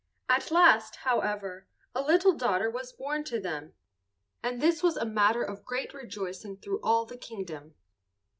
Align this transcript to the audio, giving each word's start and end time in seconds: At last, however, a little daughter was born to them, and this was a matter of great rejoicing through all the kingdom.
At 0.27 0.49
last, 0.49 0.95
however, 0.95 1.67
a 1.93 2.01
little 2.01 2.33
daughter 2.33 2.71
was 2.71 2.91
born 2.91 3.23
to 3.25 3.39
them, 3.39 3.73
and 4.41 4.59
this 4.59 4.81
was 4.81 4.97
a 4.97 5.05
matter 5.05 5.43
of 5.43 5.63
great 5.63 5.93
rejoicing 5.93 6.57
through 6.57 6.79
all 6.81 7.05
the 7.05 7.17
kingdom. 7.19 7.75